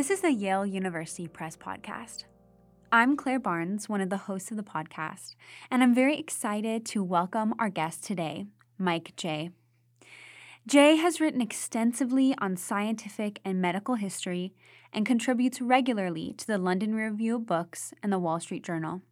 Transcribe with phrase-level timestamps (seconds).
[0.00, 2.24] This is the Yale University Press Podcast.
[2.90, 5.34] I'm Claire Barnes, one of the hosts of the podcast,
[5.70, 8.46] and I'm very excited to welcome our guest today,
[8.78, 9.50] Mike Jay.
[10.66, 14.54] Jay has written extensively on scientific and medical history
[14.90, 19.02] and contributes regularly to the London Review of Books and the Wall Street Journal.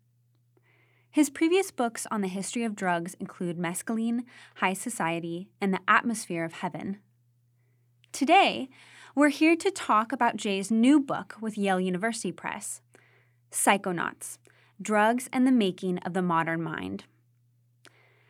[1.10, 4.20] His previous books on the history of drugs include Mescaline,
[4.54, 6.96] High Society, and The Atmosphere of Heaven.
[8.10, 8.70] Today,
[9.18, 12.82] we're here to talk about Jay's new book with Yale University Press
[13.50, 14.38] Psychonauts
[14.80, 17.02] Drugs and the Making of the Modern Mind.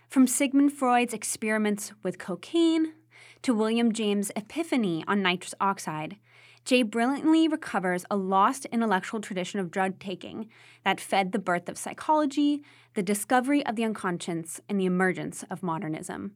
[0.09, 2.95] From Sigmund Freud's experiments with cocaine
[3.43, 6.17] to William James' epiphany on nitrous oxide,
[6.65, 10.49] Jay brilliantly recovers a lost intellectual tradition of drug taking
[10.87, 12.63] that fed the birth of psychology,
[12.95, 16.33] the discovery of the unconscious, and the emergence of modernism.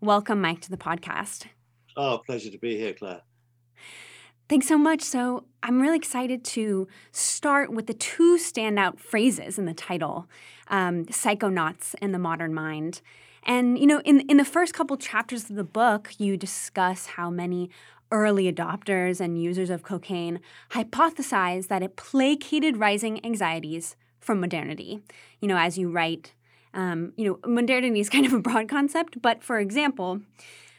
[0.00, 1.46] Welcome, Mike, to the podcast.
[1.96, 3.22] Oh, pleasure to be here, Claire.
[4.48, 5.02] Thanks so much.
[5.02, 10.28] So, I'm really excited to start with the two standout phrases in the title
[10.68, 13.00] um, Psychonauts and the Modern Mind.
[13.42, 17.30] And, you know, in, in the first couple chapters of the book, you discuss how
[17.30, 17.70] many
[18.12, 25.00] early adopters and users of cocaine hypothesized that it placated rising anxieties from modernity.
[25.40, 26.32] You know, as you write,
[26.74, 30.20] um, you know, modernity is kind of a broad concept, but for example,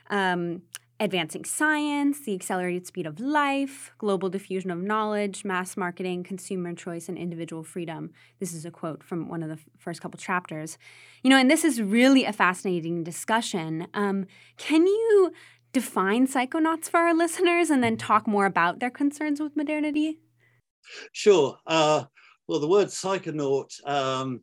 [0.10, 0.62] um,
[1.00, 7.08] advancing science, the accelerated speed of life, global diffusion of knowledge, mass marketing, consumer choice,
[7.08, 8.12] and individual freedom.
[8.40, 10.78] This is a quote from one of the first couple chapters.
[11.24, 13.88] You know, and this is really a fascinating discussion.
[13.94, 14.26] Um,
[14.58, 15.32] can you
[15.72, 20.20] define psychonauts for our listeners and then talk more about their concerns with modernity?
[21.12, 21.58] Sure.
[21.68, 22.06] Uh,
[22.48, 24.42] well, the word psychonaut um,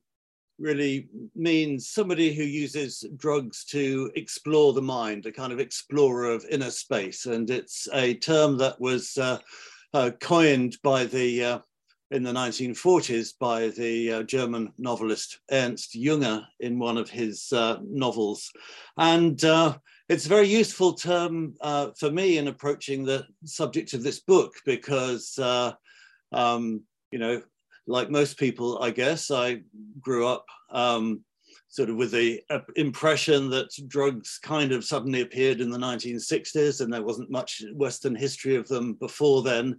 [0.59, 6.44] really means somebody who uses drugs to explore the mind, a kind of explorer of
[6.50, 7.26] inner space.
[7.26, 9.38] And it's a term that was uh,
[9.93, 11.59] uh, coined by the uh,
[12.10, 17.78] in the 1940s by the uh, German novelist Ernst Junger in one of his uh,
[17.82, 18.53] novels.
[18.97, 19.76] And uh,
[20.09, 21.54] it's a very useful term
[21.98, 25.38] for me in approaching the subject of this book because,
[26.32, 27.43] um, you know,
[27.87, 29.62] like most people, I guess, I
[30.00, 31.25] grew up um,
[31.69, 36.81] sort of with the uh, impression that drugs kind of suddenly appeared in the 1960s
[36.81, 39.77] and there wasn't much Western history of them before then.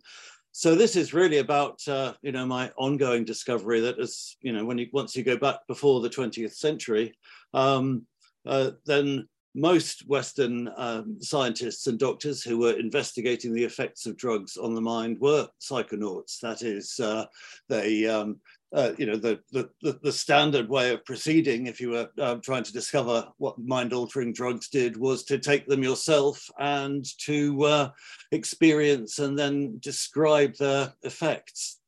[0.52, 4.66] So this is really about, uh, you know, my ongoing discovery that as, you know,
[4.66, 7.14] when you, once you go back before the 20th century,
[7.54, 8.06] um,
[8.46, 14.58] uh, then most Western um, scientists and doctors who were investigating the effects of drugs
[14.58, 16.40] on the mind were psychonauts.
[16.42, 17.26] That is, uh,
[17.70, 18.40] they, um,
[18.74, 19.70] uh, you know, the, the,
[20.04, 24.34] the, standard way of proceeding, if you were uh, trying to discover what mind altering
[24.34, 27.90] drugs did, was to take them yourself and to uh,
[28.34, 31.80] experience and then describe their effects.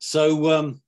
[0.00, 0.80] So, um,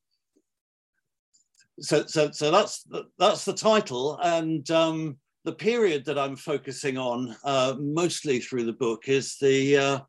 [1.81, 2.84] so, so, so that's
[3.19, 5.17] that's the title, and um,
[5.48, 10.00] the period that I'm focusing on uh, mostly through the book is the uh,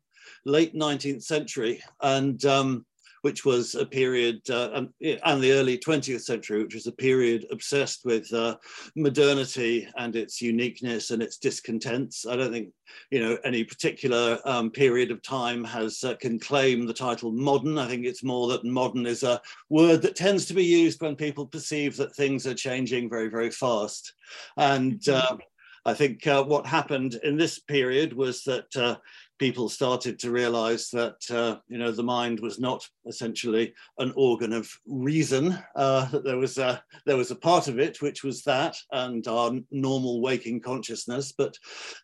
[0.44, 2.84] late 19th century, and um,
[3.22, 7.46] which was a period, uh, and, and, the early 20th century, which was a period
[7.50, 8.56] obsessed with uh,
[8.96, 12.26] modernity and its uniqueness and its discontents.
[12.26, 12.70] I don't think,
[13.10, 17.78] you know, any particular um, period of time has uh, can claim the title modern.
[17.78, 21.16] I think it's more that modern is a word that tends to be used when
[21.16, 24.14] people perceive that things are changing very, very fast.
[24.56, 25.34] And mm-hmm.
[25.34, 25.38] uh,
[25.84, 28.96] I think uh, what happened in this period was that uh,
[29.40, 34.52] people started to realize that uh, you know the mind was not essentially an organ
[34.52, 35.58] of reason.
[35.74, 39.26] Uh, that there was a there was a part of it which was that and
[39.26, 41.56] our normal waking consciousness but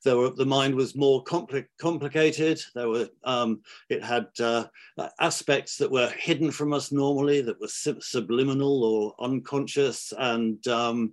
[0.02, 2.58] there were the mind was more compli- complicated.
[2.74, 4.64] There were um, it had uh,
[5.20, 11.12] aspects that were hidden from us normally that were sub- subliminal or unconscious and um,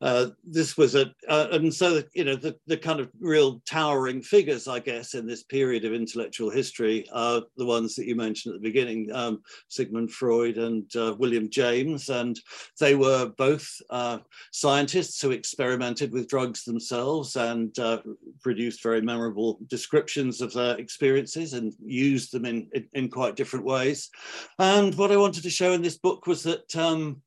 [0.00, 4.22] uh, this was a, uh, and so, you know, the, the kind of real towering
[4.22, 8.54] figures, I guess, in this period of intellectual history are the ones that you mentioned
[8.54, 12.08] at the beginning, um, Sigmund Freud and uh, William James.
[12.08, 12.38] And
[12.80, 14.18] they were both uh,
[14.52, 18.02] scientists who experimented with drugs themselves and uh,
[18.42, 23.64] produced very memorable descriptions of their experiences and used them in, in, in, quite different
[23.64, 24.10] ways.
[24.58, 27.22] And what I wanted to show in this book was that um,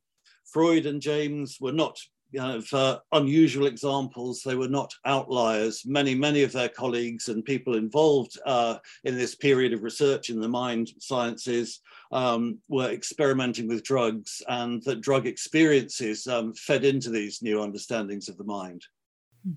[0.52, 2.00] Freud and James were not
[2.36, 4.42] kind of uh, unusual examples.
[4.42, 5.84] They were not outliers.
[5.86, 10.40] Many, many of their colleagues and people involved uh, in this period of research in
[10.40, 11.82] the mind sciences
[12.12, 18.30] um, were experimenting with drugs, and that drug experiences um, fed into these new understandings
[18.30, 18.86] of the mind.
[19.44, 19.54] Hmm.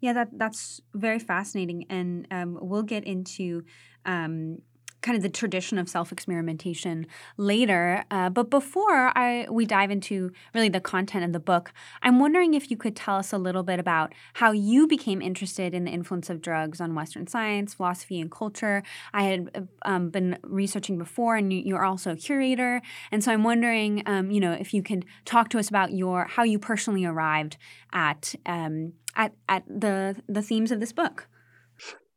[0.00, 3.64] Yeah, that that's very fascinating, and um, we'll get into
[4.04, 4.58] um,
[5.08, 7.06] kind of the tradition of self experimentation
[7.38, 8.04] later.
[8.10, 11.72] Uh, but before I we dive into really the content of the book,
[12.02, 15.72] I'm wondering if you could tell us a little bit about how you became interested
[15.72, 18.82] in the influence of drugs on Western science, philosophy, and culture.
[19.14, 24.02] I had um, been researching before, and you're also a curator, and so I'm wondering,
[24.04, 27.56] um, you know, if you could talk to us about your how you personally arrived
[27.94, 31.28] at um, at at the the themes of this book.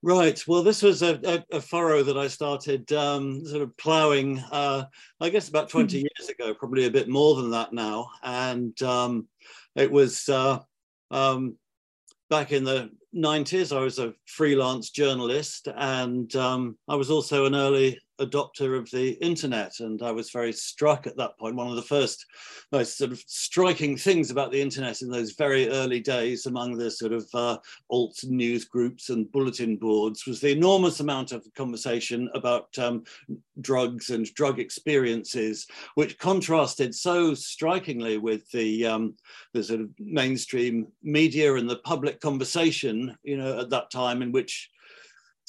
[0.03, 0.41] Right.
[0.47, 4.85] Well, this was a, a, a furrow that I started um, sort of ploughing, uh,
[5.19, 5.97] I guess, about 20 mm-hmm.
[5.97, 8.09] years ago, probably a bit more than that now.
[8.23, 9.27] And um,
[9.75, 10.59] it was uh,
[11.11, 11.55] um,
[12.31, 13.75] back in the 90s.
[13.75, 19.11] I was a freelance journalist, and um, I was also an early adopter of the
[19.23, 19.79] internet.
[19.79, 21.55] And I was very struck at that point.
[21.55, 22.25] One of the first
[22.71, 26.89] most sort of striking things about the internet in those very early days among the
[26.89, 27.57] sort of uh,
[27.89, 33.03] alt news groups and bulletin boards was the enormous amount of conversation about um,
[33.59, 39.15] drugs and drug experiences, which contrasted so strikingly with the, um,
[39.53, 44.31] the sort of mainstream media and the public conversation, you know, at that time in
[44.31, 44.69] which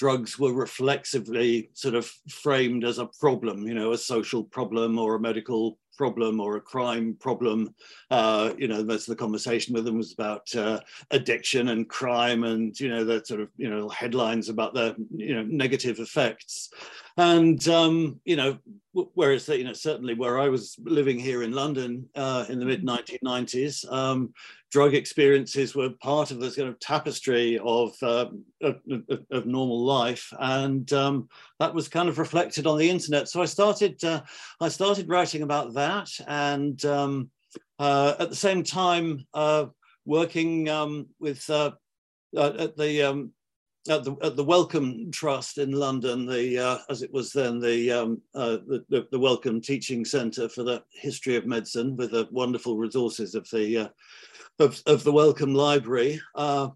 [0.02, 5.14] drugs were reflexively sort of framed as a problem, you know, a social problem or
[5.14, 7.72] a medical problem or a crime problem.
[8.10, 10.80] Uh, you know, most of the conversation with them was about uh,
[11.12, 15.36] addiction and crime and, you know, the sort of, you know, headlines about the, you
[15.36, 16.70] know, negative effects.
[17.16, 18.58] And, um, you know,
[18.92, 22.84] whereas, you know, certainly where I was living here in London uh, in the mid
[22.84, 24.32] 1990s, um,
[24.70, 28.26] drug experiences were part of this kind of tapestry of, uh,
[28.62, 28.76] of,
[29.30, 30.32] of, normal life.
[30.38, 31.28] And um,
[31.58, 33.28] that was kind of reflected on the internet.
[33.28, 34.22] So I started, uh,
[34.60, 36.10] I started writing about that.
[36.26, 37.30] And um,
[37.78, 39.66] uh, at the same time, uh,
[40.04, 41.72] working um, with uh,
[42.36, 43.32] uh, at the um,
[43.88, 47.90] at the, at the Wellcome Trust in London, the uh, as it was then the,
[47.90, 52.76] um, uh, the, the Wellcome Teaching Centre for the History of Medicine, with the wonderful
[52.76, 53.88] resources of the uh,
[54.58, 56.20] of, of the Wellcome Library.
[56.34, 56.68] Uh,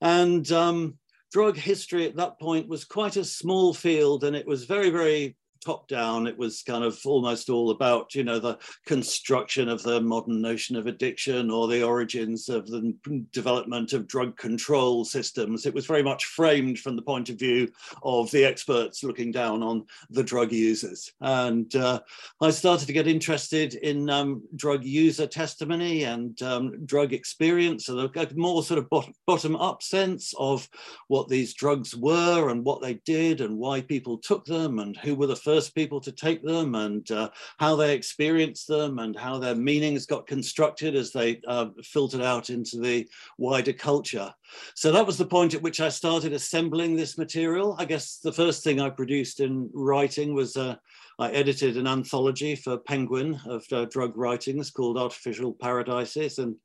[0.00, 0.98] and um,
[1.32, 5.36] drug history at that point was quite a small field and it was very, very
[5.64, 6.26] top down.
[6.26, 10.76] It was kind of almost all about, you know, the construction of the modern notion
[10.76, 12.94] of addiction or the origins of the
[13.32, 15.66] development of drug control systems.
[15.66, 17.70] It was very much framed from the point of view
[18.02, 21.12] of the experts looking down on the drug users.
[21.20, 22.00] And uh,
[22.40, 27.98] I started to get interested in um, drug user testimony and um, drug experience, and
[27.98, 30.68] a more sort of bottom up sense of
[31.08, 35.14] what these drugs were and what they did and why people took them and who
[35.14, 39.16] were the first first people to take them and uh, how they experienced them and
[39.16, 43.06] how their meanings got constructed as they uh, filtered out into the
[43.38, 44.34] wider culture.
[44.74, 47.76] So that was the point at which I started assembling this material.
[47.78, 50.74] I guess the first thing I produced in writing was uh,
[51.20, 56.38] I edited an anthology for Penguin of uh, drug writings called Artificial Paradises.
[56.38, 56.56] And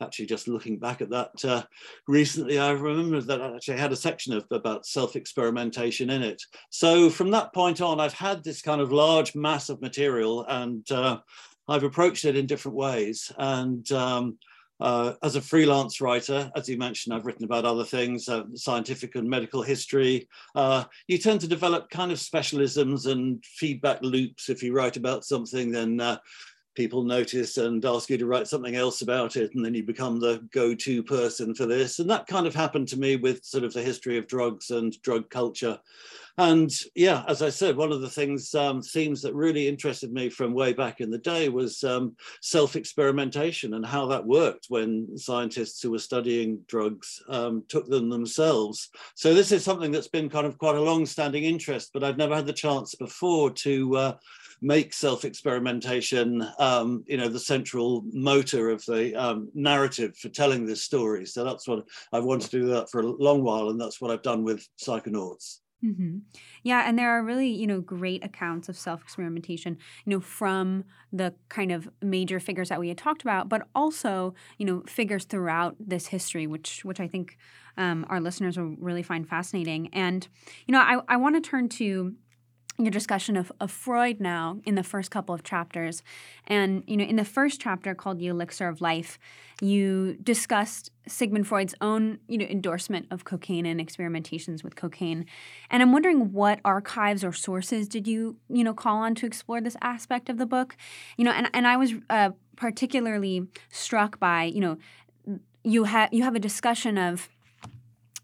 [0.00, 1.62] actually just looking back at that uh,
[2.06, 6.42] recently, I remember that I actually had a section of about self-experimentation in it.
[6.70, 10.90] So from that point on, I've had this kind of large mass of material and
[10.90, 11.18] uh,
[11.68, 13.32] I've approached it in different ways.
[13.38, 14.38] And um,
[14.78, 19.14] uh, as a freelance writer, as you mentioned, I've written about other things, uh, scientific
[19.14, 20.28] and medical history.
[20.54, 24.50] Uh, you tend to develop kind of specialisms and feedback loops.
[24.50, 26.18] If you write about something, then uh,
[26.76, 30.20] people notice and ask you to write something else about it and then you become
[30.20, 31.98] the go-to person for this.
[31.98, 35.00] And that kind of happened to me with sort of the history of drugs and
[35.02, 35.80] drug culture.
[36.38, 40.28] And yeah as i said one of the things um, themes that really interested me
[40.28, 45.82] from way back in the day was um, self-experimentation and how that worked when scientists
[45.82, 48.90] who were studying drugs um, took them themselves.
[49.14, 52.34] So this is something that's been kind of quite a long-standing interest but i've never
[52.34, 54.12] had the chance before to uh,
[54.60, 60.82] make self-experimentation, um, you know, the central motor of the um, narrative for telling this
[60.82, 61.26] story.
[61.26, 64.10] So that's what I've wanted to do that for a long while, and that's what
[64.10, 65.58] I've done with Psychonauts.
[65.84, 66.18] Mm-hmm.
[66.62, 71.34] Yeah, and there are really, you know, great accounts of self-experimentation, you know, from the
[71.50, 75.76] kind of major figures that we had talked about, but also, you know, figures throughout
[75.78, 77.36] this history, which which I think
[77.76, 79.88] um, our listeners will really find fascinating.
[79.92, 80.26] And
[80.66, 82.14] you know, I, I want to turn to
[82.78, 86.02] your discussion of, of Freud now in the first couple of chapters.
[86.46, 89.18] And, you know, in the first chapter called The Elixir of Life,
[89.62, 95.24] you discussed Sigmund Freud's own, you know, endorsement of cocaine and experimentations with cocaine.
[95.70, 99.60] And I'm wondering what archives or sources did you, you know, call on to explore
[99.60, 100.76] this aspect of the book?
[101.16, 104.76] You know, and, and I was uh, particularly struck by, you know,
[105.64, 107.28] you have you have a discussion of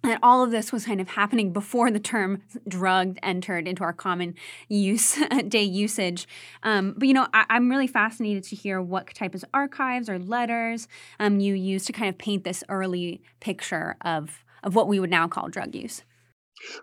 [0.04, 3.92] and all of this was kind of happening before the term drugged entered into our
[3.92, 4.35] common
[4.68, 5.18] use
[5.49, 6.26] day usage.
[6.62, 10.18] Um, but you know, I, am really fascinated to hear what type of archives or
[10.18, 10.88] letters
[11.21, 15.11] um, you use to kind of paint this early picture of of what we would
[15.11, 16.02] now call drug use.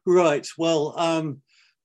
[0.06, 0.46] Right.
[0.58, 1.42] Well, um,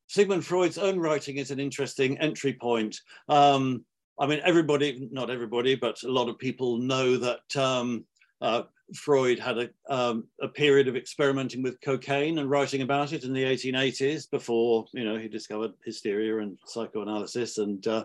[0.09, 3.01] Sigmund Freud's own writing is an interesting entry point.
[3.29, 3.85] Um,
[4.19, 8.05] I mean, everybody, not everybody, but a lot of people know that um,
[8.41, 8.63] uh,
[8.95, 13.33] Freud had a, um, a period of experimenting with cocaine and writing about it in
[13.33, 18.05] the 1880s before you know he discovered hysteria and psychoanalysis and uh,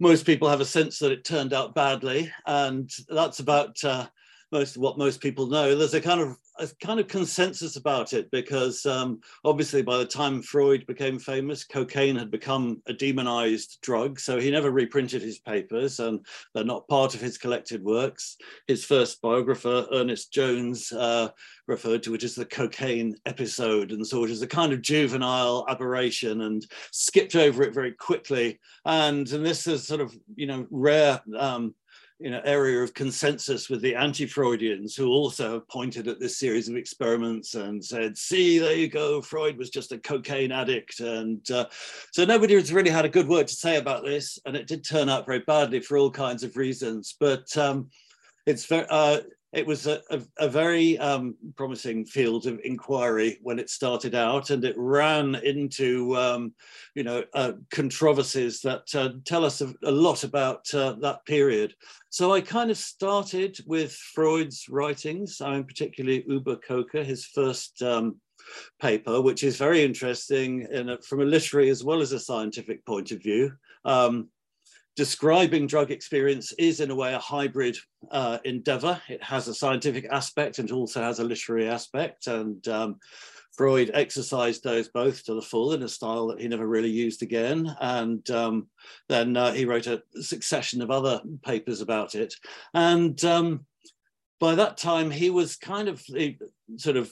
[0.00, 4.06] most people have a sense that it turned out badly and that's about uh,
[4.52, 5.74] most what most people know.
[5.74, 10.06] There's a kind of a kind of consensus about it because um, obviously by the
[10.06, 14.18] time Freud became famous, cocaine had become a demonized drug.
[14.20, 16.24] So he never reprinted his papers and
[16.54, 18.36] they're not part of his collected works.
[18.66, 21.28] His first biographer, Ernest Jones, uh,
[21.66, 25.66] referred to it as the cocaine episode and saw it as a kind of juvenile
[25.68, 28.58] aberration and skipped over it very quickly.
[28.84, 31.74] And, and this is sort of, you know, rare um,
[32.20, 36.68] you know, area of consensus with the anti-Freudians who also have pointed at this series
[36.68, 40.98] of experiments and said, see, there you go, Freud was just a cocaine addict.
[40.98, 41.66] And uh,
[42.12, 44.38] so nobody has really had a good word to say about this.
[44.46, 47.14] And it did turn out very badly for all kinds of reasons.
[47.20, 47.88] But um,
[48.46, 49.20] it's very, uh,
[49.52, 54.50] it was a, a, a very um, promising field of inquiry when it started out,
[54.50, 56.52] and it ran into um,
[56.94, 61.74] you know uh, controversies that uh, tell us a, a lot about uh, that period.
[62.10, 65.40] So I kind of started with Freud's writings.
[65.40, 68.16] I mean, particularly Über Coca, his first um,
[68.80, 73.12] paper, which is very interesting a, from a literary as well as a scientific point
[73.12, 73.52] of view.
[73.84, 74.28] Um,
[74.98, 77.76] describing drug experience is in a way a hybrid
[78.10, 79.00] uh, endeavor.
[79.08, 82.26] It has a scientific aspect and also has a literary aspect.
[82.26, 82.96] And um,
[83.56, 87.22] Freud exercised those both to the full in a style that he never really used
[87.22, 87.72] again.
[87.80, 88.66] And um,
[89.08, 92.34] then uh, he wrote a succession of other papers about it.
[92.74, 93.66] And um,
[94.40, 96.36] by that time, he was kind of the,
[96.76, 97.08] sort of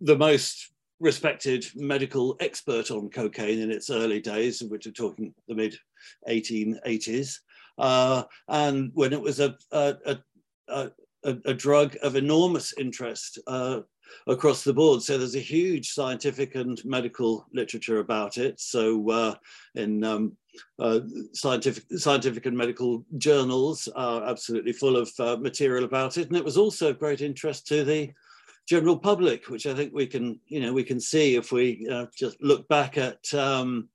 [0.00, 5.54] the most respected medical expert on cocaine in its early days, which are talking the
[5.54, 5.78] mid
[6.28, 7.38] 1880s.
[7.78, 10.18] Uh, and when it was a, a,
[10.68, 10.90] a,
[11.24, 13.80] a, drug of enormous interest uh,
[14.26, 15.02] across the board.
[15.02, 18.60] So there's a huge scientific and medical literature about it.
[18.60, 19.34] So uh,
[19.74, 20.36] in um,
[20.78, 21.00] uh,
[21.32, 26.28] scientific, scientific and medical journals are absolutely full of uh, material about it.
[26.28, 28.12] And it was also of great interest to the
[28.68, 32.06] general public, which I think we can, you know, we can see if we uh,
[32.16, 33.88] just look back at, um,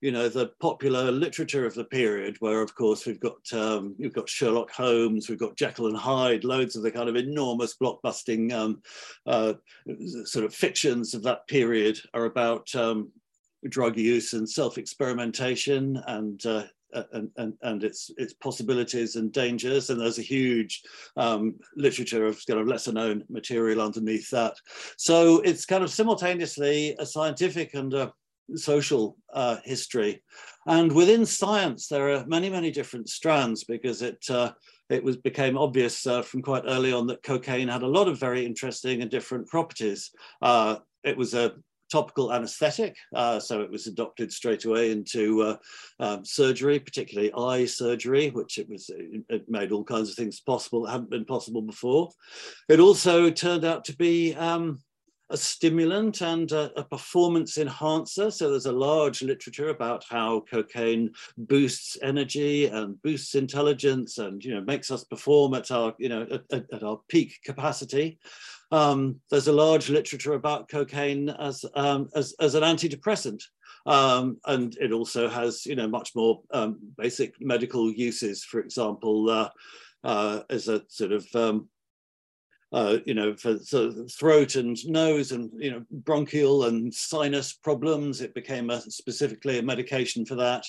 [0.00, 4.12] you know, the popular literature of the period, where of course we've got um, we've
[4.12, 8.52] got Sherlock Holmes, we've got Jekyll and Hyde, loads of the kind of enormous blockbusting
[8.52, 8.82] um,
[9.26, 9.54] uh,
[10.24, 13.10] sort of fictions of that period are about um,
[13.68, 16.64] drug use and self-experimentation and uh,
[17.12, 19.90] and, and, and its its possibilities and dangers.
[19.90, 20.82] And there's a huge
[21.16, 24.54] um, literature of kind of lesser known material underneath that.
[24.96, 28.12] So it's kind of simultaneously a scientific and a
[28.54, 30.22] social uh, history.
[30.66, 34.52] And within science, there are many, many different strands because it uh,
[34.88, 38.20] it was became obvious uh, from quite early on that cocaine had a lot of
[38.20, 40.10] very interesting and different properties.
[40.40, 41.54] Uh, it was a
[41.90, 42.96] topical anesthetic.
[43.14, 45.56] Uh, so it was adopted straight away into uh,
[46.00, 48.90] um, surgery, particularly eye surgery, which it was
[49.28, 52.10] it made all kinds of things possible that hadn't been possible before.
[52.68, 54.80] It also turned out to be um,
[55.30, 58.30] a stimulant and a, a, performance enhancer.
[58.30, 64.54] So there's a large literature about how cocaine boosts energy and boosts intelligence and you
[64.54, 68.18] know makes us perform at our you know at, at our peak capacity.
[68.70, 73.40] Um, there's a large literature about cocaine as, um, as, as, an antidepressant.
[73.86, 78.42] Um, and it also has, you know, much more um, basic medical uses.
[78.42, 79.50] For example, uh,
[80.02, 81.68] uh, as a sort of um,
[82.76, 87.54] uh, you know, for sort of throat and nose and, you know, bronchial and sinus
[87.54, 88.20] problems.
[88.20, 90.66] It became a, specifically a medication for that.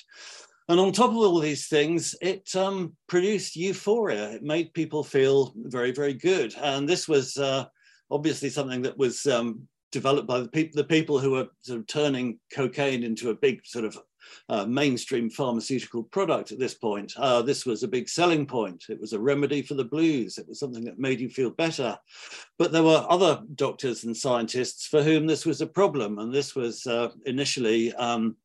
[0.70, 4.32] And on top of all these things, it um, produced euphoria.
[4.32, 6.56] It made people feel very, very good.
[6.56, 7.66] And this was uh,
[8.10, 11.88] obviously something that was um, developed by the people, the people who were sort of
[11.88, 13.98] turning cocaine into a big sort of
[14.50, 17.14] uh, mainstream pharmaceutical product at this point.
[17.18, 18.86] Uh, this was a big selling point.
[18.90, 20.38] It was a remedy for the blues.
[20.38, 21.98] It was something that made you feel better.
[22.58, 26.20] But there were other doctors and scientists for whom this was a problem.
[26.20, 28.36] And this was uh, initially um,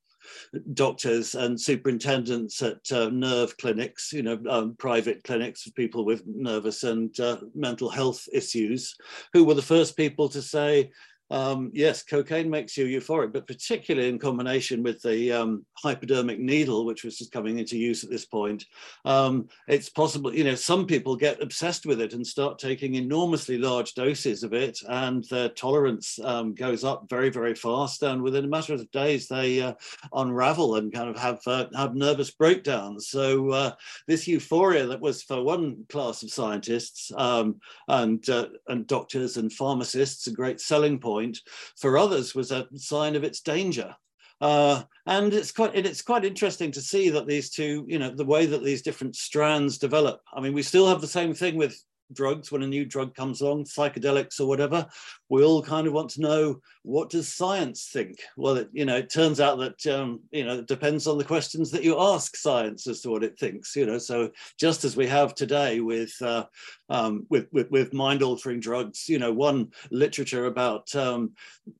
[0.74, 6.22] doctors and superintendents at uh, nerve clinics, you know, um, private clinics for people with
[6.26, 8.94] nervous and uh, mental health issues,
[9.32, 10.90] who were the first people to say,
[11.32, 16.84] um, yes, cocaine makes you euphoric, but particularly in combination with the um, hypodermic needle,
[16.84, 18.66] which was just coming into use at this point,
[19.06, 23.56] um, it's possible, you know, some people get obsessed with it and start taking enormously
[23.56, 28.02] large doses of it, and their tolerance um, goes up very, very fast.
[28.02, 29.72] And within a matter of days, they uh,
[30.12, 33.08] unravel and kind of have uh, have nervous breakdowns.
[33.08, 33.72] So uh,
[34.06, 37.56] this euphoria that was for one class of scientists um,
[37.88, 41.40] and uh, and doctors and pharmacists a great selling point point
[41.76, 43.94] for others was a sign of its danger.
[44.40, 48.24] Uh, and it's quite it's quite interesting to see that these two, you know, the
[48.24, 50.20] way that these different strands develop.
[50.34, 51.80] I mean, we still have the same thing with
[52.12, 54.86] drugs when a new drug comes along psychedelics or whatever
[55.32, 58.18] we all kind of want to know what does science think?
[58.36, 61.24] Well it, you know it turns out that um, you know it depends on the
[61.24, 63.96] questions that you ask science as to what it thinks you know.
[63.96, 66.44] So just as we have today with uh,
[66.90, 71.30] um, with, with, with mind altering drugs you know one literature about um,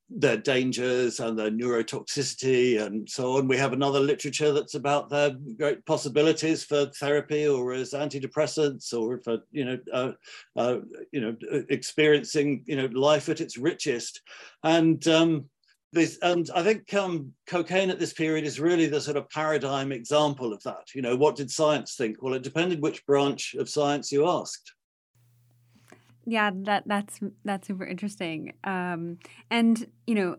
[0.09, 5.33] their dangers and their neurotoxicity and so on we have another literature that's about their
[5.59, 10.13] great possibilities for therapy or as antidepressants or for you know uh,
[10.57, 10.79] uh,
[11.11, 11.37] you know
[11.69, 14.23] experiencing you know life at its richest.
[14.65, 15.51] And um,
[15.93, 19.93] this, and I think um, cocaine at this period is really the sort of paradigm
[19.93, 20.95] example of that.
[20.95, 22.23] You know, what did science think?
[22.23, 24.73] Well, it depended which branch of science you asked.
[26.25, 28.55] Yeah, that that's that's super interesting.
[28.65, 29.19] Um,
[29.51, 30.37] and you know,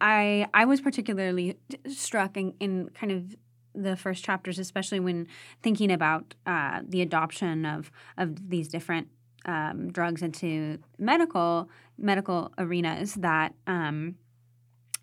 [0.00, 1.58] I I was particularly
[1.88, 3.34] struck in, in kind of
[3.74, 5.26] the first chapters, especially when
[5.62, 9.08] thinking about uh, the adoption of of these different
[9.44, 14.16] um, drugs into medical medical arenas that um,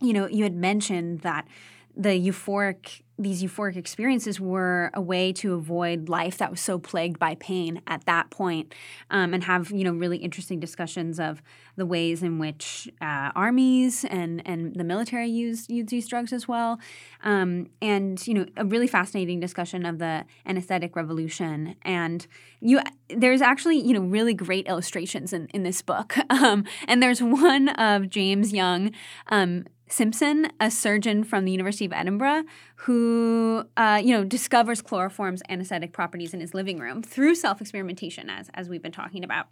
[0.01, 1.47] you know you had mentioned that
[1.95, 7.19] the euphoric these euphoric experiences were a way to avoid life that was so plagued
[7.19, 8.73] by pain at that point,
[9.09, 11.41] um, and have you know really interesting discussions of
[11.75, 16.47] the ways in which uh, armies and and the military used use these drugs as
[16.47, 16.79] well,
[17.23, 21.75] um, and you know a really fascinating discussion of the anesthetic revolution.
[21.83, 22.25] And
[22.59, 27.21] you there's actually you know really great illustrations in in this book, um, and there's
[27.21, 28.91] one of James Young
[29.27, 32.43] um, Simpson, a surgeon from the University of Edinburgh,
[32.75, 38.49] who uh, you know discovers chloroform's anesthetic properties in his living room through self-experimentation, as
[38.53, 39.47] as we've been talking about.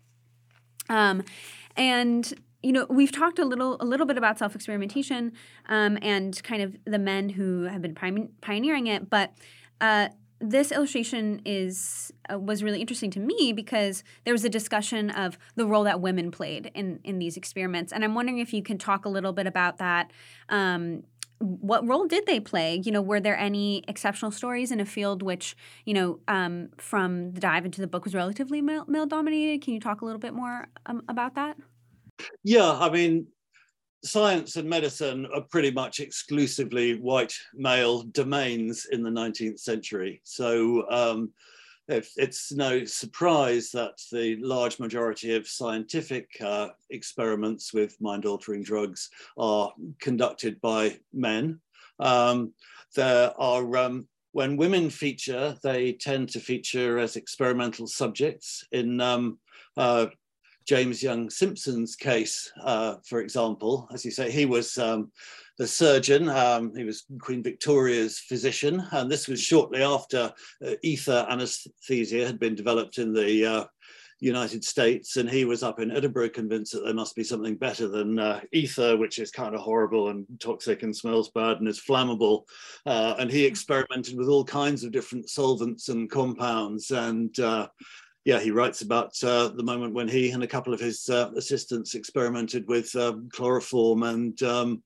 [0.89, 1.23] Um,
[1.75, 5.33] and you know we've talked a little a little bit about self-experimentation
[5.67, 7.95] um, and kind of the men who have been
[8.41, 9.33] pioneering it, but
[9.81, 10.09] uh,
[10.41, 15.37] this illustration is uh, was really interesting to me because there was a discussion of
[15.55, 18.77] the role that women played in in these experiments, and I'm wondering if you can
[18.77, 20.11] talk a little bit about that.
[20.49, 21.03] Um,
[21.39, 22.81] what role did they play?
[22.83, 27.31] You know, were there any exceptional stories in a field which, you know, um, from
[27.31, 29.61] the dive into the book was relatively male, dominated?
[29.61, 31.57] Can you talk a little bit more um, about that?
[32.43, 33.27] Yeah, I mean,
[34.03, 40.21] science and medicine are pretty much exclusively white male domains in the 19th century.
[40.23, 41.31] So um,
[41.89, 49.09] it's no surprise that the large majority of scientific uh, experiments with mind altering drugs
[49.37, 51.59] are conducted by men.
[51.99, 52.53] Um,
[52.95, 59.39] there are, um, when women feature, they tend to feature as experimental subjects in um,
[59.75, 60.07] uh,
[60.69, 65.11] James Young Simpson's case, uh, for example, as you say, he was um,
[65.57, 66.29] the surgeon.
[66.29, 70.31] Um, he was Queen Victoria's physician, and this was shortly after
[70.63, 73.65] uh, ether anesthesia had been developed in the uh,
[74.19, 77.87] United States, and he was up in Edinburgh convinced that there must be something better
[77.87, 81.81] than uh, ether, which is kind of horrible and toxic and smells bad and is
[81.81, 82.43] flammable.
[82.85, 87.67] Uh, and he experimented with all kinds of different solvents and compounds and uh,
[88.25, 91.31] yeah, he writes about uh, the moment when he and a couple of his uh,
[91.35, 94.83] assistants experimented with um, chloroform and um,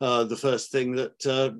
[0.00, 1.50] uh, the first thing that uh,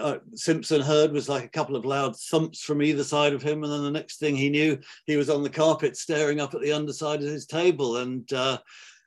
[0.00, 3.62] uh, Simpson heard was like a couple of loud thumps from either side of him,
[3.62, 6.60] and then the next thing he knew, he was on the carpet staring up at
[6.60, 8.58] the underside of his table, and uh,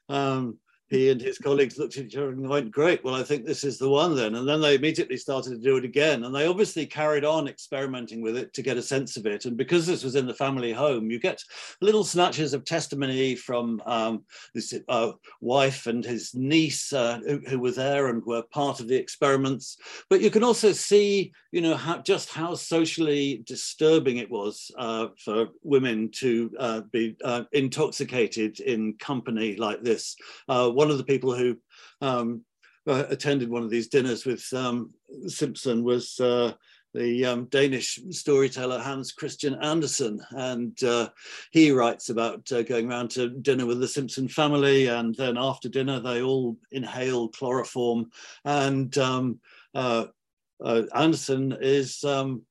[0.07, 0.57] um,
[0.89, 3.63] he and his colleagues looked at each other and went, Great, well, I think this
[3.63, 4.35] is the one then.
[4.35, 6.23] And then they immediately started to do it again.
[6.23, 9.45] And they obviously carried on experimenting with it to get a sense of it.
[9.45, 11.43] And because this was in the family home, you get
[11.81, 14.23] little snatches of testimony from um,
[14.53, 18.87] this uh, wife and his niece uh, who, who, were there and were part of
[18.87, 19.77] the experiments.
[20.09, 25.07] But you can also see, you know, how, just how socially disturbing it was uh,
[25.17, 30.15] for women to uh, be uh, intoxicated in company like this.
[30.77, 31.57] One of the people who
[32.01, 32.45] um,
[32.85, 34.93] uh, attended one of these dinners with um,
[35.25, 36.53] Simpson was uh,
[36.93, 41.09] the um, Danish storyteller Hans Christian Andersen, and uh,
[41.49, 45.67] he writes about uh, going around to dinner with the Simpson family, and then after
[45.67, 48.11] dinner they all inhale chloroform,
[48.45, 49.39] and um,
[49.73, 50.05] uh,
[50.63, 52.43] uh Andersen is um,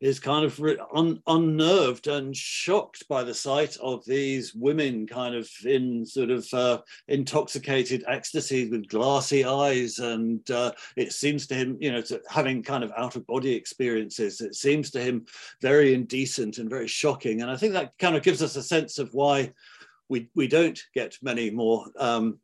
[0.00, 0.60] is kind of
[0.94, 6.46] un, unnerved and shocked by the sight of these women kind of in sort of
[6.52, 9.98] uh, intoxicated ecstasy with glassy eyes.
[9.98, 14.40] And uh, it seems to him, you know, having kind of out of body experiences,
[14.40, 15.26] it seems to him
[15.60, 17.42] very indecent and very shocking.
[17.42, 19.52] And I think that kind of gives us a sense of why
[20.08, 22.38] we, we don't get many more um,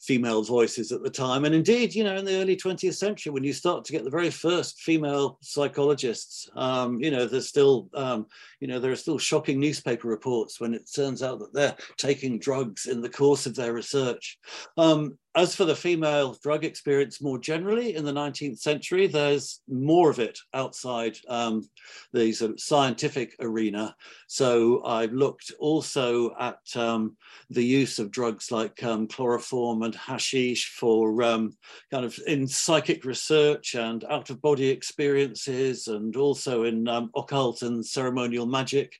[0.00, 1.44] female voices at the time.
[1.44, 4.10] And indeed, you know, in the early 20th century, when you start to get the
[4.10, 8.26] very first female psychologists, um, you know, there's still, um,
[8.60, 12.38] you know, there are still shocking newspaper reports when it turns out that they're taking
[12.38, 14.38] drugs in the course of their research.
[14.76, 20.10] Um, as for the female drug experience more generally in the 19th century, there's more
[20.10, 21.68] of it outside um,
[22.12, 23.94] the sort of scientific arena.
[24.26, 27.16] So I've looked also at um,
[27.48, 31.56] the use of drugs like um, chloroform and hashish for um,
[31.92, 37.62] kind of in psychic research and out of body experiences, and also in um, occult
[37.62, 38.94] and ceremonial magic.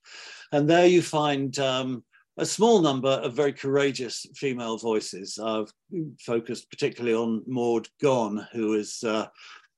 [0.52, 2.04] And there you find um,
[2.40, 5.38] a small number of very courageous female voices.
[5.38, 5.70] I've
[6.18, 9.26] focused particularly on Maud Gonne, who is uh,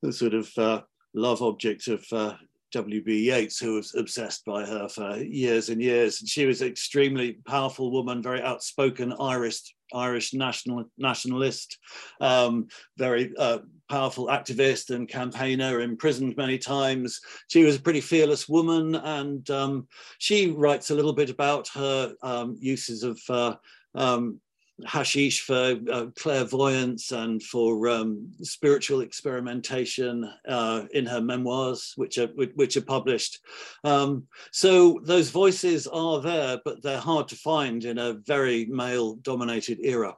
[0.01, 2.35] the sort of uh, love object of uh,
[2.71, 3.31] W.B.
[3.31, 6.21] Yeats, who was obsessed by her for years and years.
[6.21, 9.61] And she was an extremely powerful woman, very outspoken Irish
[9.95, 11.79] Irish national nationalist,
[12.21, 17.21] um, very uh, powerful activist and campaigner, imprisoned many times.
[17.49, 22.15] She was a pretty fearless woman, and um, she writes a little bit about her
[22.23, 23.57] um, uses of uh,
[23.95, 24.41] um,
[24.87, 32.29] hashish for uh, clairvoyance and for um, spiritual experimentation uh, in her memoirs, which are
[32.55, 33.41] which are published.
[33.85, 39.79] Um, so those voices are there, but they're hard to find in a very male-dominated
[39.81, 40.17] era.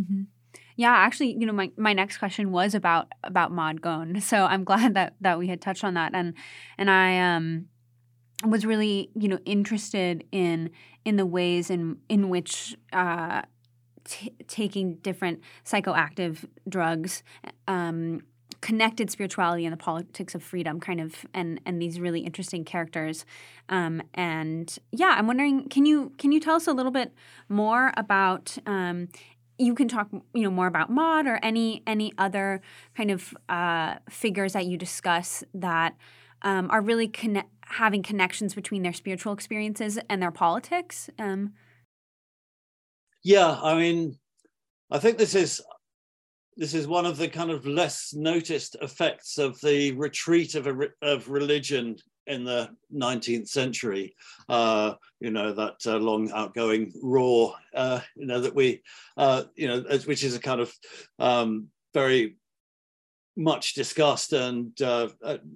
[0.00, 0.22] Mm-hmm.
[0.76, 4.64] Yeah, actually, you know, my, my next question was about about Maud Gonne, so I'm
[4.64, 6.34] glad that that we had touched on that, and
[6.78, 7.66] and I um
[8.44, 10.70] was really you know interested in
[11.04, 13.42] in the ways in in which uh,
[14.04, 17.22] t- taking different psychoactive drugs
[17.68, 18.22] um,
[18.60, 23.26] connected spirituality and the politics of freedom kind of and and these really interesting characters.
[23.68, 27.12] Um, and yeah i'm wondering can you can you tell us a little bit
[27.48, 29.08] more about um,
[29.58, 32.60] you can talk you know more about Maud or any any other
[32.96, 35.96] kind of uh, figures that you discuss that
[36.42, 41.08] um, are really conne- having connections between their spiritual experiences and their politics?
[41.18, 41.54] Um,
[43.24, 44.18] yeah, I mean,
[44.90, 45.60] I think this is
[46.56, 50.88] this is one of the kind of less noticed effects of the retreat of a,
[51.02, 51.96] of religion
[52.28, 54.14] in the 19th century.
[54.48, 57.54] Uh, you know that uh, long outgoing roar.
[57.74, 58.82] Uh, you know that we,
[59.16, 60.72] uh, you know, which is a kind of
[61.18, 62.36] um, very
[63.36, 65.08] much discussed and uh,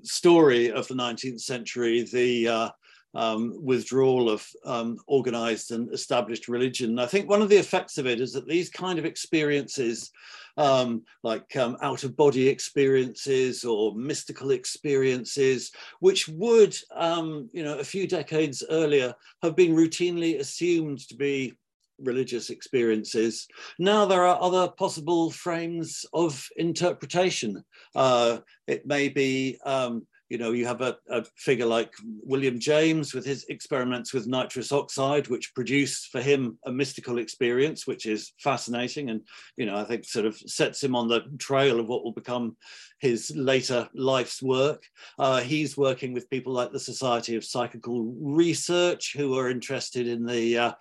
[0.02, 2.02] story of the 19th century.
[2.02, 2.70] The uh,
[3.14, 6.98] um, withdrawal of um, organized and established religion.
[6.98, 10.10] I think one of the effects of it is that these kind of experiences,
[10.56, 17.78] um, like um, out of body experiences or mystical experiences, which would, um, you know,
[17.78, 21.54] a few decades earlier have been routinely assumed to be
[22.00, 23.48] religious experiences.
[23.78, 27.64] Now there are other possible frames of interpretation.
[27.94, 33.14] Uh, it may be um, you know, you have a, a, figure like William James
[33.14, 38.32] with his experiments with nitrous oxide, which produced for him a mystical experience, which is
[38.38, 39.08] fascinating.
[39.08, 39.22] And,
[39.56, 42.56] you know, I think sort of sets him on the trail of what will become
[43.00, 44.84] his later life's work.
[45.18, 50.26] Uh, he's working with people like the Society of Psychical Research, who are interested in
[50.26, 50.72] the uh,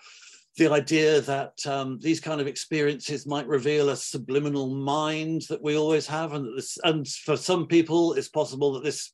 [0.58, 5.78] the idea that um, these kind of experiences might reveal a subliminal mind that we
[5.78, 9.14] always have, and that this, and for some people, it's possible that this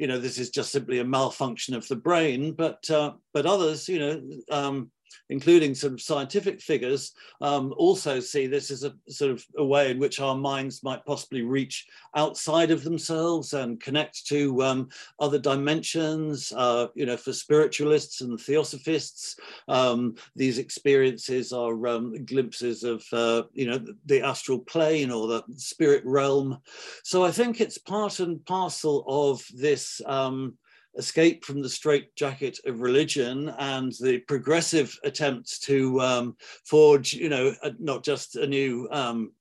[0.00, 3.86] you know, this is just simply a malfunction of the brain, but uh, but others,
[3.86, 4.90] you know, um,
[5.28, 9.98] including some scientific figures, um, also see this as a sort of a way in
[9.98, 16.52] which our minds might possibly reach outside of themselves and connect to um, other dimensions.
[16.56, 19.36] Uh, you know, for spiritualists and theosophists,
[19.68, 25.42] um, these experiences are um, glimpses of, uh, you know, the astral plane or the
[25.56, 26.58] spirit realm.
[27.04, 30.56] So I think it's part and parcel of this um,
[30.96, 37.54] escape from the straitjacket of religion and the progressive attempts to um, forge, you know,
[37.78, 39.32] not just a new um,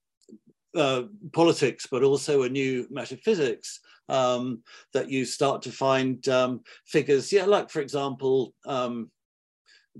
[0.76, 3.80] uh, politics, but also a new metaphysics.
[4.08, 9.12] Um, that you start to find um, figures, yeah, like for example, um,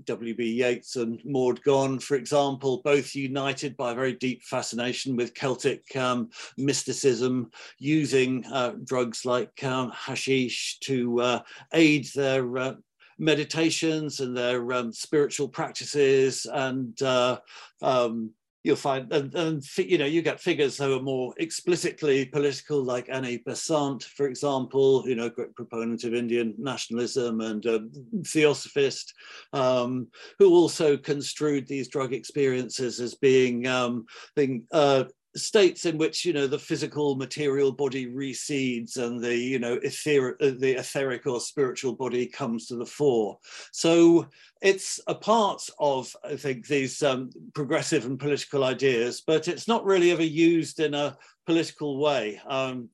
[0.04, 0.44] W.B.
[0.44, 5.94] Yeats and Maud Gonne, for example, both united by a very deep fascination with Celtic
[5.96, 11.40] um, mysticism, using uh, drugs like um, hashish to uh,
[11.72, 12.74] aid their uh,
[13.18, 17.38] meditations and their um, spiritual practices and uh,
[17.82, 18.30] um,
[18.62, 23.08] you'll find and, and, you know you get figures who are more explicitly political like
[23.08, 27.80] annie besant for example you know great proponent of indian nationalism and a
[28.22, 29.14] theosophist
[29.52, 30.06] um,
[30.38, 34.04] who also construed these drug experiences as being um,
[34.36, 35.04] being uh,
[35.36, 40.36] states in which you know the physical material body recedes and the you know ether
[40.40, 43.38] the etheric or spiritual body comes to the fore.
[43.72, 44.26] So
[44.60, 49.84] it's a part of i think these um, progressive and political ideas but it's not
[49.84, 51.16] really ever used in a
[51.46, 52.88] political way um,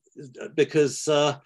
[0.55, 1.37] because uh,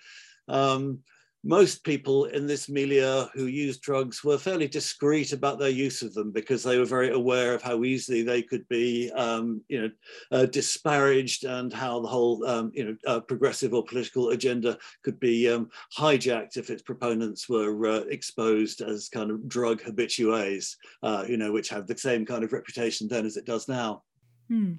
[0.48, 1.00] um,
[1.44, 6.14] most people in this milieu who used drugs were fairly discreet about their use of
[6.14, 9.90] them because they were very aware of how easily they could be, um, you know,
[10.32, 15.20] uh, disparaged and how the whole, um, you know, uh, progressive or political agenda could
[15.20, 21.26] be um, hijacked if its proponents were uh, exposed as kind of drug habitués, uh,
[21.28, 24.04] you know, which have the same kind of reputation then as it does now.
[24.48, 24.74] Hmm.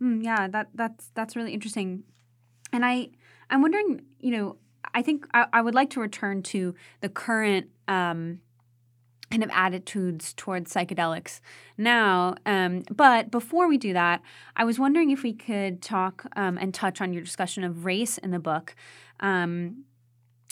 [0.00, 2.04] Mm, yeah, that that's that's really interesting,
[2.72, 3.08] and I
[3.50, 4.58] I'm wondering, you know
[4.94, 8.40] I think I, I, would like to return to the current um,
[9.30, 11.40] kind of attitudes towards psychedelics
[11.76, 12.34] now.
[12.46, 14.22] Um, but before we do that,
[14.56, 18.18] I was wondering if we could talk um, and touch on your discussion of race
[18.18, 18.74] in the book.
[19.20, 19.84] Um,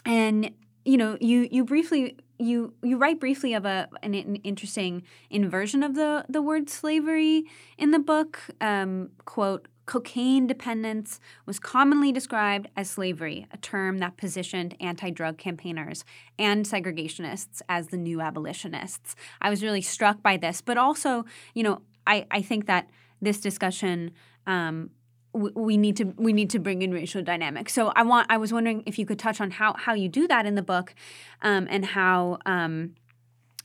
[0.04, 0.50] and
[0.84, 5.82] you know, you you briefly you you write briefly of a an, an, interesting inversion
[5.82, 7.44] of the the word slavery
[7.76, 8.40] in the book.
[8.60, 15.38] Um, quote Cocaine dependence was commonly described as slavery, a term that positioned anti drug
[15.38, 16.04] campaigners
[16.38, 19.14] and segregationists as the new abolitionists.
[19.40, 22.90] I was really struck by this, but also, you know, I, I think that
[23.22, 24.12] this discussion.
[24.46, 24.90] Um,
[25.32, 27.74] we need to we need to bring in racial dynamics.
[27.74, 30.26] So I want I was wondering if you could touch on how how you do
[30.28, 30.94] that in the book,
[31.42, 32.94] um, and how um,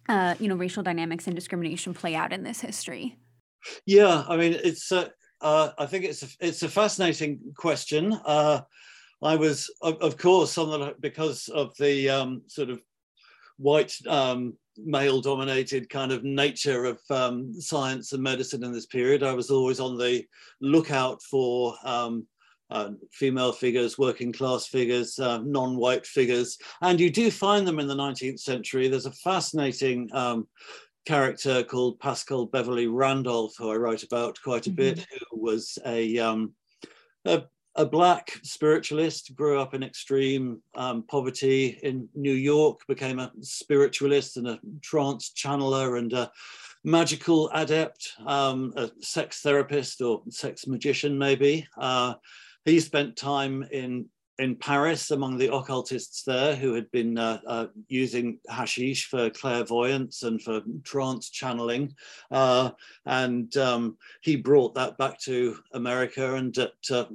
[0.10, 3.16] uh, you know racial dynamics and discrimination play out in this history.
[3.86, 5.10] Yeah, I mean it's uh,
[5.42, 8.14] uh, I think it's a, it's a fascinating question.
[8.26, 8.62] Uh,
[9.22, 12.82] I was, of, of, course, the because of the um, sort of
[13.58, 19.24] white um, male-dominated kind of nature of um, science and medicine in this period.
[19.24, 20.26] I was always on the
[20.60, 22.26] lookout for um,
[22.72, 27.88] uh, female figures, working class figures, uh, non-white figures, and you do find them in
[27.88, 28.88] the 19th century.
[28.88, 30.48] There's a fascinating um,
[31.06, 34.76] character called Paschal Beverly Randolph, who I write about quite a mm-hmm.
[34.76, 36.54] bit, who was a, um,
[37.26, 37.44] a,
[37.76, 44.38] a black spiritualist, grew up in extreme um, poverty in New York, became a spiritualist
[44.38, 46.32] and a trance channeler and a
[46.84, 51.68] magical adept, um, a sex therapist or sex magician maybe.
[51.78, 52.16] Uh,
[52.66, 54.06] he spent time in
[54.42, 60.24] in Paris among the occultists there who had been uh, uh, using hashish for clairvoyance
[60.24, 61.94] and for trance channeling.
[62.32, 62.72] Uh,
[63.06, 66.36] and um, he brought that back to America.
[66.36, 67.06] And at uh,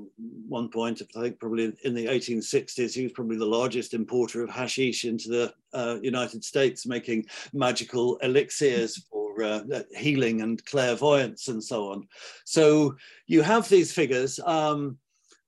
[0.48, 4.50] one point, I think probably in the 1860s, he was probably the largest importer of
[4.50, 9.62] hashish into the uh, United States, making magical elixirs for uh,
[9.96, 12.06] healing and clairvoyance and so on.
[12.44, 12.94] So
[13.26, 14.38] you have these figures.
[14.38, 14.98] Um,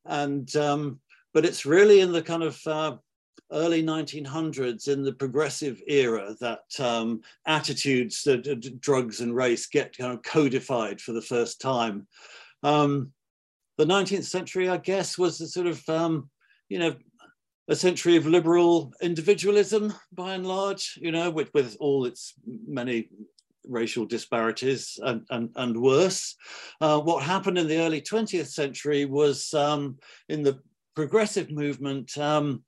[0.05, 1.01] and um,
[1.35, 2.97] but it's really in the kind of uh,
[3.53, 9.97] early 1900s in the progressive era that um, attitudes to, to, drugs and race get
[9.97, 12.07] kind of codified for the first time.
[12.63, 13.13] Um,
[13.79, 16.29] the 19th century, I guess, was a sort of, um,
[16.69, 16.95] you know,
[17.69, 22.35] a century of liberal individualism by and large, you know, with, with all its
[22.67, 23.11] many
[23.67, 26.35] racial disparities and, and, and worse.
[26.81, 30.59] Uh, what happened in the early 20th century was um, in the
[30.99, 32.61] progressive movement, um,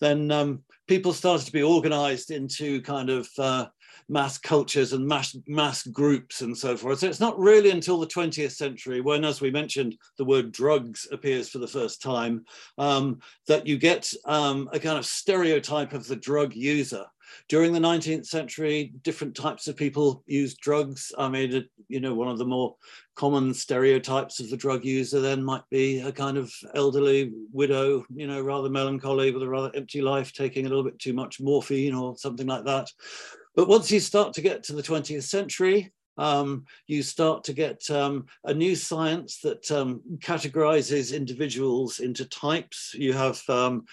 [0.00, 3.66] then um, people started to be organized into kind of uh,
[4.08, 7.00] mass cultures and mass, mass groups and so forth.
[7.00, 11.08] So it's not really until the 20th century when, as we mentioned, the word drugs
[11.10, 12.44] appears for the first time,
[12.78, 13.18] um,
[13.48, 17.06] that you get um, a kind of stereotype of the drug user.
[17.48, 21.12] During the 19th century, different types of people used drugs.
[21.18, 22.76] I mean, you know, one of the more
[23.14, 28.26] common stereotypes of the drug user then might be a kind of elderly widow, you
[28.26, 31.94] know, rather melancholy with a rather empty life, taking a little bit too much morphine
[31.94, 32.90] or something like that.
[33.54, 37.88] But once you start to get to the 20th century, um, you start to get
[37.90, 42.94] um, a new science that um, categorizes individuals into types.
[42.94, 43.84] You have um,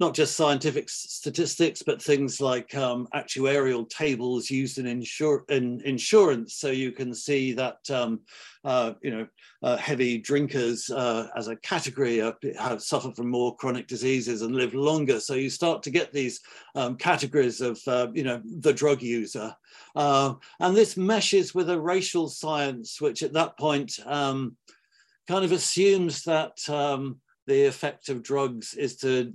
[0.00, 6.54] not just scientific statistics, but things like um, actuarial tables used in, insur in, insurance.
[6.54, 8.20] So you can see that, um,
[8.64, 9.26] uh, you know,
[9.64, 12.18] uh, heavy drinkers uh, as a category
[12.58, 15.18] have suffered from more chronic diseases and live longer.
[15.18, 16.40] So you start to get these
[16.76, 19.52] um, categories of, uh, you know, the drug user.
[19.96, 24.56] Uh, and this meshes with a racial science, which at that point um,
[25.26, 29.32] kind of assumes that um, the effect of drugs is to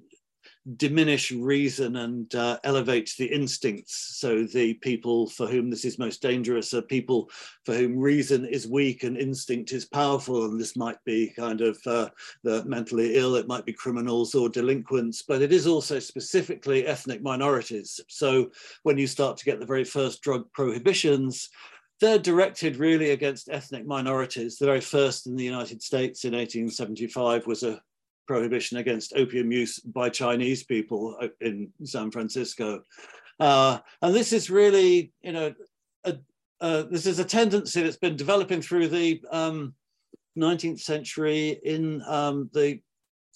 [0.78, 4.18] diminish reason and uh, elevate the instincts.
[4.18, 7.30] So the people for whom this is most dangerous are people
[7.66, 10.46] for whom reason is weak and instinct is powerful.
[10.46, 12.10] And this might be kind of uh,
[12.44, 17.22] the mentally ill, it might be criminals or delinquents, but it is also specifically ethnic
[17.22, 18.00] minorities.
[18.08, 18.52] So
[18.84, 21.50] when you start to get the very first drug prohibitions,
[22.00, 24.58] they're directed really against ethnic minorities.
[24.58, 27.82] The very first in the United States in 1875 was a
[28.28, 32.84] prohibition against opium use by Chinese people uh, in San Francisco.
[33.40, 35.54] Uh, and this is really, you know,
[36.06, 36.18] a,
[36.62, 39.74] uh, this is a tendency that's been developing through the um,
[40.38, 42.80] 19th century in um, the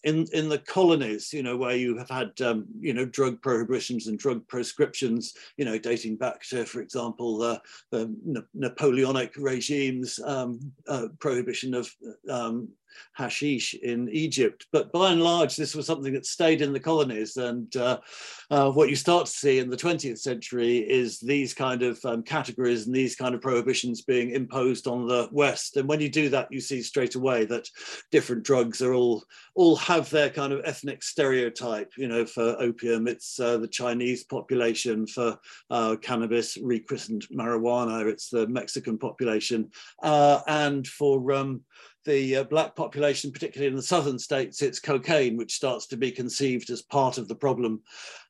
[0.03, 4.07] in in the colonies, you know, where you have had um, you know drug prohibitions
[4.07, 10.59] and drug proscriptions, you know, dating back to, for example, the, the Napoleonic regimes um,
[10.87, 11.89] uh, prohibition of
[12.29, 12.69] um,
[13.13, 14.65] hashish in Egypt.
[14.71, 17.37] But by and large, this was something that stayed in the colonies.
[17.37, 17.99] And uh,
[18.49, 22.23] uh, what you start to see in the 20th century is these kind of um,
[22.23, 25.77] categories and these kind of prohibitions being imposed on the West.
[25.77, 27.69] And when you do that, you see straight away that
[28.11, 29.23] different drugs are all
[29.55, 31.91] all have their kind of ethnic stereotype.
[31.97, 35.07] You know, for opium, it's uh, the Chinese population.
[35.07, 35.37] For
[35.69, 39.71] uh, cannabis, rechristened marijuana, it's the Mexican population.
[40.01, 41.61] Uh, and for um,
[42.07, 46.09] the uh, black population, particularly in the southern states, it's cocaine, which starts to be
[46.09, 47.81] conceived as part of the problem.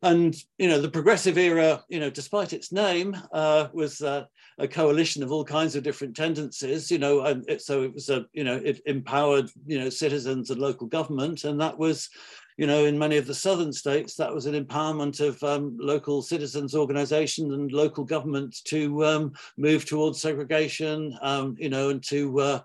[0.01, 4.25] And you know, the progressive era, you know, despite its name, uh, was uh,
[4.57, 6.91] a coalition of all kinds of different tendencies.
[6.91, 10.49] You know, and it, so it was a, you know, it empowered, you know, citizens
[10.49, 12.09] and local government, and that was
[12.57, 16.21] you know, in many of the southern states, that was an empowerment of um, local
[16.23, 22.39] citizens organizations and local government to um, move towards segregation, um, you know, and to
[22.39, 22.59] uh,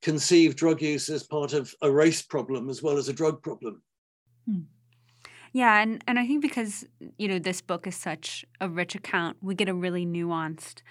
[0.00, 3.82] conceive drug use as part of a race problem as well as a drug problem.
[4.48, 4.60] Hmm.
[5.52, 6.86] Yeah, and, and I think because,
[7.18, 10.82] you know, this book is such a rich account, we get a really nuanced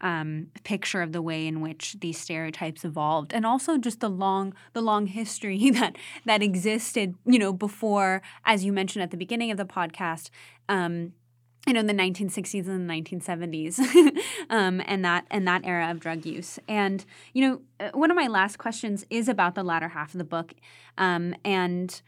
[0.00, 4.54] um, picture of the way in which these stereotypes evolved, and also just the long
[4.72, 9.50] the long history that that existed, you know, before, as you mentioned at the beginning
[9.50, 10.30] of the podcast.
[10.68, 11.12] Um,
[11.66, 13.78] you know, in the 1960s and the 1970s,
[14.50, 16.58] um, and that and that era of drug use.
[16.68, 20.18] And you know, uh, one of my last questions is about the latter half of
[20.18, 20.52] the book,
[20.98, 22.02] um, and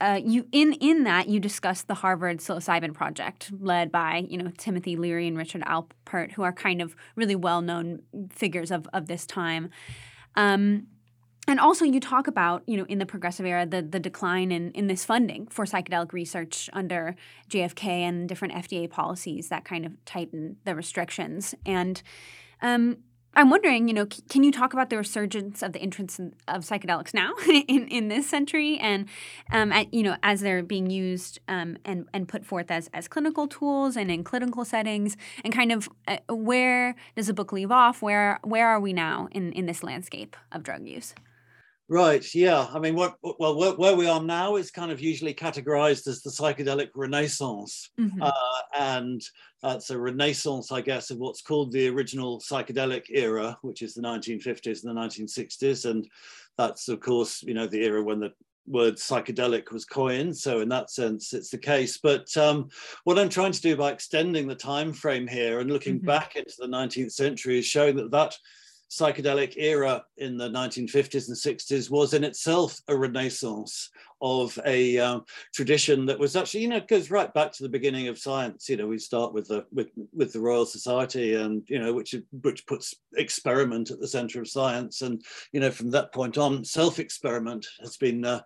[0.00, 4.50] uh, you in in that you discuss the Harvard psilocybin project led by you know
[4.56, 9.06] Timothy Leary and Richard Alpert, who are kind of really well known figures of of
[9.06, 9.70] this time.
[10.36, 10.86] Um,
[11.48, 14.70] and also, you talk about, you know, in the progressive era, the, the decline in,
[14.72, 17.16] in this funding for psychedelic research under
[17.48, 21.54] JFK and different FDA policies that kind of tighten the restrictions.
[21.66, 22.02] And
[22.62, 22.98] um,
[23.34, 26.62] I'm wondering, you know, c- can you talk about the resurgence of the entrance of
[26.64, 27.32] psychedelics now
[27.68, 29.06] in, in this century, and
[29.52, 33.06] um, at, you know, as they're being used um, and and put forth as as
[33.06, 37.70] clinical tools and in clinical settings, and kind of uh, where does the book leave
[37.70, 38.02] off?
[38.02, 41.14] Where where are we now in in this landscape of drug use?
[41.90, 42.24] Right.
[42.36, 42.68] Yeah.
[42.72, 46.22] I mean, what well, where, where, we are now is kind of usually categorized as
[46.22, 48.22] the psychedelic renaissance, mm-hmm.
[48.22, 48.30] uh,
[48.78, 49.20] and
[49.60, 54.02] that's a renaissance, I guess, of what's called the original psychedelic era, which is the
[54.02, 56.08] 1950s and the 1960s, and
[56.56, 58.32] that's of course, you know, the era when the
[58.68, 60.36] word psychedelic was coined.
[60.36, 61.98] So in that sense, it's the case.
[62.00, 62.68] But um,
[63.02, 66.06] what I'm trying to do by extending the time frame here and looking mm-hmm.
[66.06, 68.36] back into the 19th century is showing that that
[68.90, 75.24] psychedelic era in the 1950s and 60s was in itself a renaissance of a um,
[75.54, 78.68] tradition that was actually, you know, goes right back to the beginning of science.
[78.68, 82.14] You know, we start with the with with the Royal Society, and you know, which
[82.42, 85.22] which puts experiment at the centre of science, and
[85.52, 88.40] you know, from that point on, self experiment has been uh,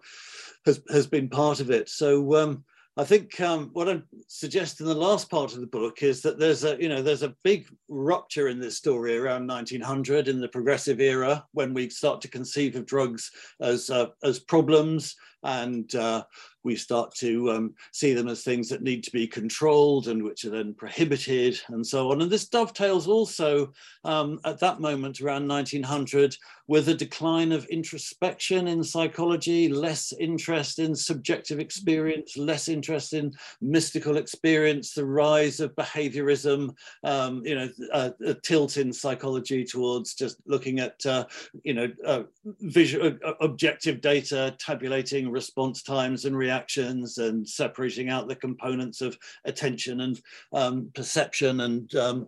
[0.67, 1.89] has has been part of it.
[1.89, 2.37] So.
[2.37, 2.65] Um,
[2.97, 6.39] I think um, what I suggest in the last part of the book is that
[6.39, 10.47] there's a, you know, there's a big rupture in this story around 1900 in the
[10.47, 16.25] progressive era when we start to conceive of drugs as uh, as problems, and uh,
[16.65, 20.45] we start to um, see them as things that need to be controlled and which
[20.45, 22.23] are then prohibited and so on.
[22.23, 23.73] And this dovetails also
[24.05, 26.37] um, at that moment around 1900
[26.67, 33.33] with a decline of introspection in psychology, less interest in subjective experience, less interest in
[33.61, 36.75] mystical experience, the rise of behaviorism,
[37.05, 41.27] um, you know, a, a, tilt in psychology towards just looking at, uh,
[41.65, 42.23] you know, uh,
[42.63, 49.19] visual, uh, objective data, tabulating response times and reactions and separating out the components of
[49.45, 50.21] attention and
[50.53, 52.27] um, perception and um,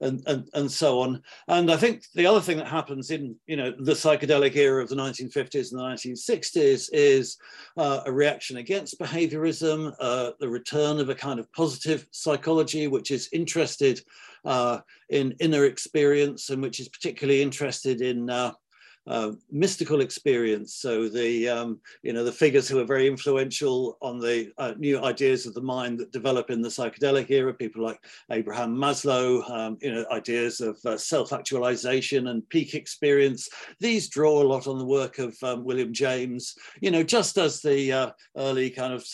[0.00, 1.22] and, and, and so on.
[1.48, 4.88] And I think the other thing that happens in you know the psychedelic era of
[4.88, 7.36] the 1950s and the 1960s is
[7.76, 13.10] uh, a reaction against behaviorism, uh, the return of a kind of positive psychology, which
[13.10, 14.00] is interested
[14.44, 14.78] uh,
[15.08, 18.30] in inner experience and which is particularly interested in
[19.08, 20.74] uh, mystical experience.
[20.74, 25.02] So the um, you know the figures who are very influential on the uh, new
[25.02, 29.78] ideas of the mind that develop in the psychedelic era, people like Abraham Maslow, um,
[29.80, 33.48] you know ideas of uh, self-actualization and peak experience.
[33.80, 36.54] These draw a lot on the work of um, William James.
[36.80, 39.06] You know, just as the uh, early kind of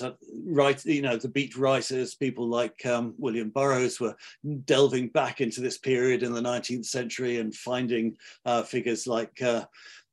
[0.45, 4.17] right, you know, the beat writers, people like um, William Burroughs were
[4.65, 9.65] delving back into this period in the 19th century and finding uh, figures like uh,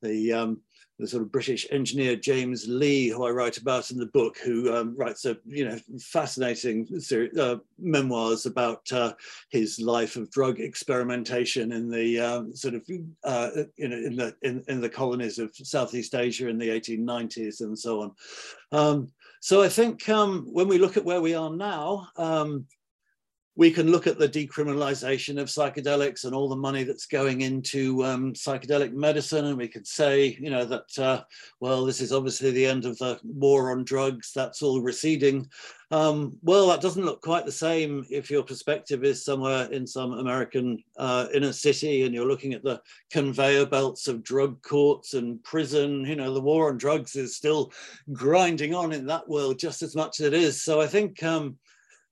[0.01, 0.61] the um,
[1.01, 4.73] the sort of British engineer James Lee, who I write about in the book, who
[4.73, 9.13] um, writes a you know fascinating series, uh, memoirs about uh,
[9.49, 12.87] his life of drug experimentation in the um, sort of
[13.23, 17.61] uh, you know in the in, in, the colonies of Southeast Asia in the 1890s
[17.61, 18.11] and so on.
[18.71, 19.07] Um,
[19.41, 22.67] so I think um, when we look at where we are now, um,
[23.61, 28.03] we can look at the decriminalization of psychedelics and all the money that's going into
[28.03, 31.21] um, psychedelic medicine, and we could say, you know, that uh,
[31.59, 34.31] well, this is obviously the end of the war on drugs.
[34.33, 35.47] That's all receding.
[35.91, 40.13] Um, well, that doesn't look quite the same if your perspective is somewhere in some
[40.13, 42.81] American uh, inner city and you're looking at the
[43.11, 46.03] conveyor belts of drug courts and prison.
[46.05, 47.71] You know, the war on drugs is still
[48.11, 50.63] grinding on in that world just as much as it is.
[50.63, 51.21] So I think.
[51.21, 51.59] Um,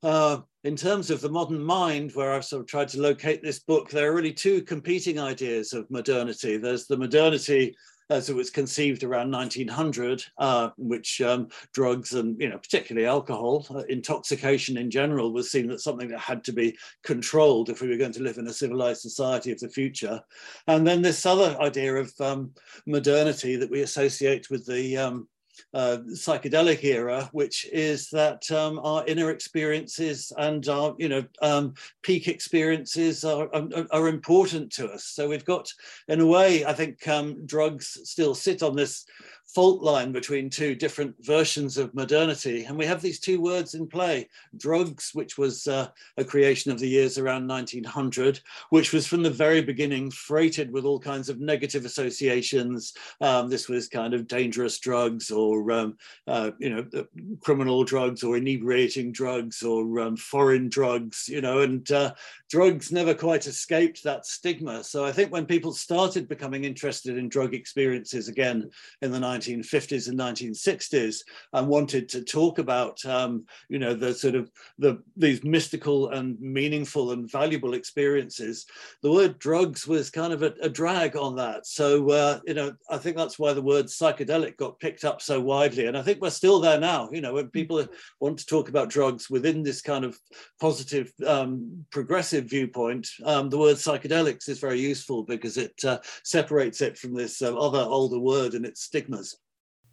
[0.01, 3.59] uh, in terms of the modern mind, where I've sort of tried to locate this
[3.59, 6.57] book, there are really two competing ideas of modernity.
[6.57, 7.75] There's the modernity
[8.09, 13.65] as it was conceived around 1900, uh, which um, drugs and, you know, particularly alcohol,
[13.69, 17.87] uh, intoxication in general was seen as something that had to be controlled if we
[17.87, 20.19] were going to live in a civilized society of the future.
[20.67, 22.51] And then this other idea of um,
[22.87, 25.27] modernity that we associate with the um,
[25.73, 31.73] uh, psychedelic era, which is that um, our inner experiences and our, you know, um,
[32.01, 35.05] peak experiences are, are, are, important to us.
[35.05, 35.71] So we've got,
[36.07, 39.05] in a way, I think um, drugs still sit on this
[39.53, 42.65] fault line between two different versions of modernity.
[42.65, 45.87] And we have these two words in play drugs, which was uh,
[46.17, 48.39] a creation of the years around 1900,
[48.69, 52.93] which was from the very beginning freighted with all kinds of negative associations.
[53.21, 55.97] Um, this was kind of dangerous drugs or, um,
[56.27, 57.05] uh, you know,
[57.41, 62.13] criminal drugs or inebriating drugs or um, foreign drugs, you know, and uh,
[62.49, 64.83] drugs never quite escaped that stigma.
[64.83, 68.69] So I think when people started becoming interested in drug experiences again
[69.01, 71.17] in the 1950s and 1960s
[71.53, 76.39] and wanted to talk about, um, you know, the sort of the these mystical and
[76.39, 78.65] meaningful and valuable experiences,
[79.01, 81.65] the word drugs was kind of a, a drag on that.
[81.65, 85.39] So, uh, you know, I think that's why the word psychedelic got picked up so
[85.39, 85.85] widely.
[85.87, 87.85] And I think we're still there now, you know, when people
[88.19, 90.17] want to talk about drugs within this kind of
[90.59, 96.81] positive, um, progressive viewpoint, um, the word psychedelics is very useful because it uh, separates
[96.81, 99.28] it from this uh, other older word and its stigmas.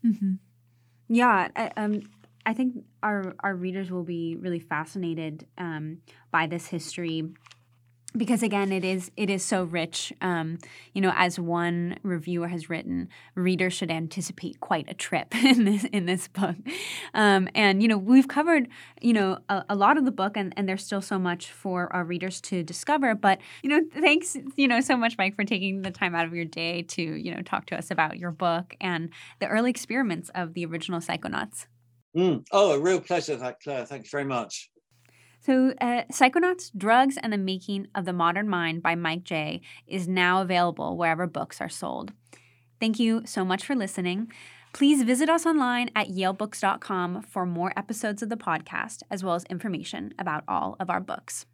[0.07, 0.35] Mm-hmm.
[1.09, 2.03] Yeah, I, um,
[2.47, 5.99] I think our our readers will be really fascinated um,
[6.31, 7.25] by this history
[8.17, 10.13] because again it is it is so rich.
[10.21, 10.59] Um,
[10.93, 15.85] you know as one reviewer has written readers should anticipate quite a trip in this
[15.85, 16.57] in this book.
[17.15, 18.69] Um, and you know we've covered
[19.01, 21.93] you know a, a, lot of the book and, and there's still so much for
[21.93, 23.15] our readers to discover.
[23.15, 26.35] But you know thanks you know so much mike for taking the time out of
[26.35, 29.11] your day to you know talk to us about your book and
[29.41, 31.67] the early experiments of the original psychonauts.
[32.17, 32.47] Mm.
[32.53, 33.85] oh a real pleasure claire.
[33.85, 34.71] Thanks very much
[35.47, 40.09] so, uh, Psychonauts Drugs and the Making of the Modern Mind by Mike Jay is
[40.09, 42.13] now available wherever books are sold.
[42.81, 44.33] Thank you so much for listening.
[44.73, 49.45] Please visit us online at yalebooks.com for more episodes of the podcast, as well as
[49.45, 51.47] information about all of our books.